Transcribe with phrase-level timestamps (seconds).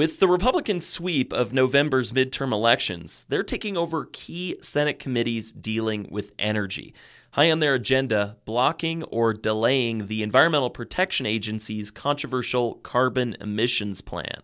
[0.00, 6.08] With the Republican sweep of November's midterm elections, they're taking over key Senate committees dealing
[6.10, 6.94] with energy.
[7.32, 14.40] High on their agenda, blocking or delaying the Environmental Protection Agency's controversial carbon emissions plan.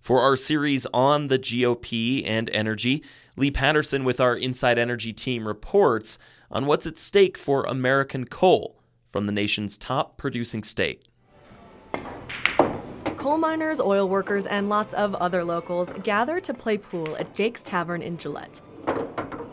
[0.00, 3.02] For our series on the GOP and energy,
[3.36, 6.16] Leigh Paterson with our Inside Energy team reports
[6.48, 8.80] on what's at stake for American coal
[9.10, 11.08] from the nation's top producing state.
[13.22, 17.62] Coal miners, oil workers, and lots of other locals gather to play pool at Jake's
[17.62, 18.60] Tavern in Gillette.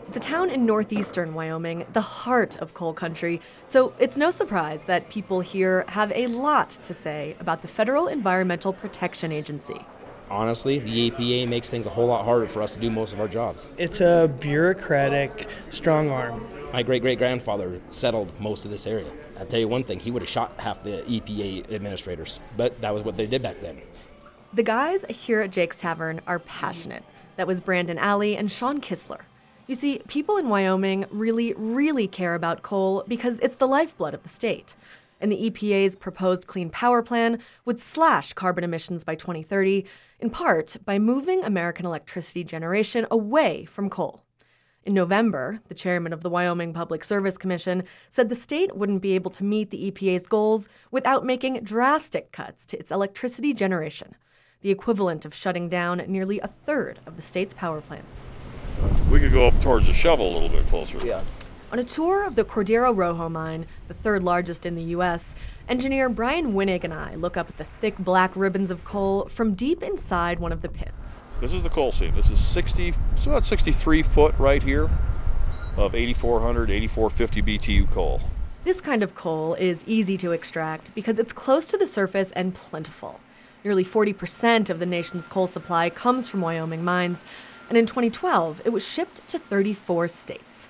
[0.08, 4.82] It's a town in northeastern Wyoming, the heart of coal country, so it's no surprise
[4.86, 9.86] that people here have a lot to say about the Federal Environmental Protection Agency.
[10.28, 13.20] Honestly, the EPA makes things a whole lot harder for us to do most of
[13.20, 13.70] our jobs.
[13.78, 16.44] It's a bureaucratic strong arm.
[16.72, 19.12] My great great grandfather settled most of this area.
[19.40, 22.92] I'll tell you one thing, he would have shot half the EPA administrators, but that
[22.92, 23.80] was what they did back then.
[24.52, 27.02] The guys here at Jake's Tavern are passionate.
[27.36, 29.22] That was Brandon Alley and Sean Kistler.
[29.66, 34.22] You see, people in Wyoming really, really care about coal because it's the lifeblood of
[34.22, 34.76] the state.
[35.22, 39.86] And the EPA's proposed Clean Power Plan would slash carbon emissions by 2030,
[40.18, 44.22] in part by moving American electricity generation away from coal.
[44.86, 49.14] In November, the chairman of the Wyoming Public Service Commission said the state wouldn't be
[49.14, 54.14] able to meet the EPA's goals without making drastic cuts to its electricity generation,
[54.62, 58.30] the equivalent of shutting down nearly a third of the state's power plants.
[59.10, 60.98] We could go up towards the shovel a little bit closer.
[61.06, 61.22] Yeah.
[61.72, 65.34] On a tour of the Cordero Rojo mine, the third largest in the U.S.,
[65.68, 69.54] engineer Brian Winnig and I look up at the thick black ribbons of coal from
[69.54, 71.20] deep inside one of the pits.
[71.40, 72.14] This is the coal seam.
[72.14, 74.90] This is 60, it's about 63 foot right here
[75.78, 78.20] of 8400, 8450 BTU coal.
[78.64, 82.54] This kind of coal is easy to extract because it's close to the surface and
[82.54, 83.20] plentiful.
[83.64, 87.24] Nearly 40% of the nation's coal supply comes from Wyoming mines,
[87.70, 90.68] and in 2012, it was shipped to 34 states.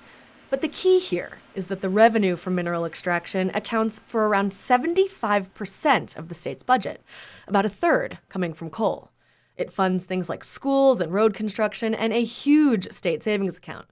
[0.49, 6.15] But the key here is that the revenue from mineral extraction accounts for around 75%
[6.15, 7.01] of the state's budget,
[7.45, 9.09] about a third coming from coal.
[9.57, 13.87] It funds things like schools and road construction and a huge state savings account.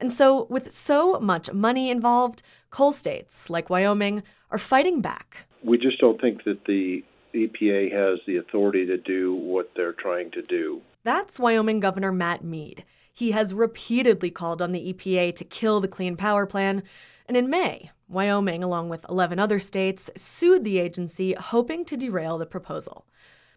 [0.00, 5.46] And so, with so much money involved, coal states like Wyoming are fighting back.
[5.64, 7.02] We just don't think that the
[7.34, 10.80] EPA has the authority to do what they're trying to do.
[11.04, 12.84] That's Wyoming Governor Matt Mead.
[13.12, 16.82] He has repeatedly called on the EPA to kill the Clean Power Plan.
[17.26, 22.38] And in May, Wyoming, along with 11 other states, sued the agency, hoping to derail
[22.38, 23.04] the proposal.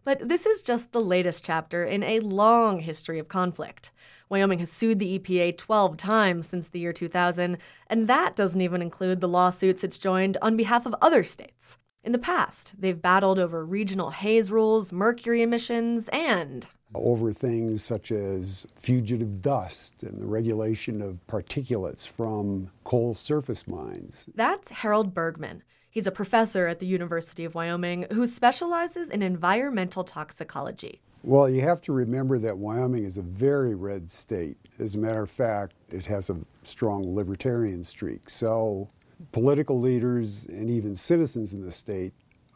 [0.04, 3.92] But this is just the latest chapter in a long history of conflict.
[4.30, 7.58] Wyoming has sued the EPA 12 times since the year 2000,
[7.88, 11.78] and that doesn't even include the lawsuits it's joined on behalf of other states.
[12.04, 18.12] In the past, they've battled over regional haze rules, mercury emissions, and over things such
[18.12, 24.28] as fugitive dust and the regulation of particulates from coal surface mines.
[24.36, 25.64] That's Harold Bergman.
[25.92, 31.02] He's a professor at the University of Wyoming who specializes in environmental toxicology.
[31.22, 34.58] Well, you have to remember that Wyoming is a very red state.
[34.80, 38.30] As a matter of fact, it has a strong libertarian streak.
[38.30, 38.90] So,
[39.34, 42.14] political leaders and even citizens in the state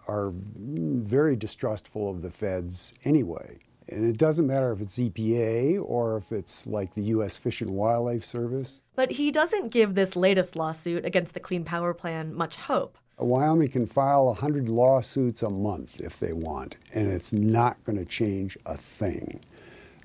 [0.08, 3.60] are very distrustful of the feds anyway.
[3.90, 7.36] And it doesn't matter if it's EPA or if it's like the U.S.
[7.36, 8.82] Fish and Wildlife Service.
[8.96, 12.98] But he doesn't give this latest lawsuit against the Clean Power Plan much hope.
[13.18, 18.06] Wyoming can file 100 lawsuits a month if they want, and it's not going to
[18.06, 19.40] change a thing.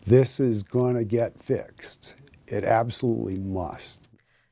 [0.06, 2.14] This is going to get fixed.
[2.46, 4.08] It absolutely must.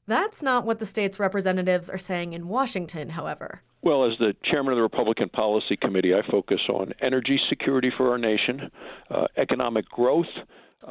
[0.07, 3.63] That's not what the state's representatives are saying in Washington, however.
[3.83, 8.11] Well, as the chairman of the Republican Policy Committee, I focus on energy security for
[8.11, 8.71] our nation,
[9.11, 10.27] uh, economic growth.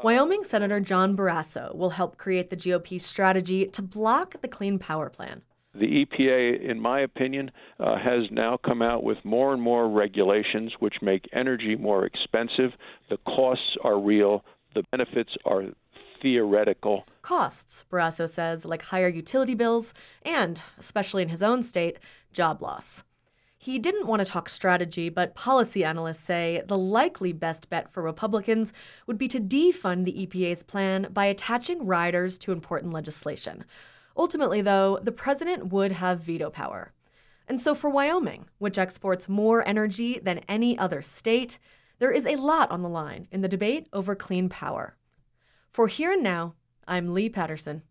[0.04, 5.10] Wyoming Senator John Barrasso will help create the GOP strategy to block the Clean Power
[5.10, 5.42] Plan.
[5.80, 10.74] The EPA, in my opinion, uh, has now come out with more and more regulations
[10.80, 12.72] which make energy more expensive.
[13.10, 14.44] The costs are real,
[14.74, 15.66] the benefits are
[16.22, 17.06] theoretical.
[17.22, 19.94] Costs, Barrasso says, like higher utility bills
[20.24, 22.00] and, especially in his own state,
[22.34, 23.04] job loss.
[23.60, 28.02] He didn't want to talk strategy, but policy analysts say the likely best bet for
[28.02, 28.72] Republicans
[29.08, 33.64] would be to defund the EPA's plan by attaching riders to important legislation.
[34.18, 36.92] Ultimately, though, the president would have veto power.
[37.48, 41.60] And so for Wyoming, which exports more energy than any other state,
[42.00, 44.98] there is a lot on the line in the debate over clean power.
[45.72, 46.56] For Here and Now,
[46.88, 47.84] I'm Leigh Paterson.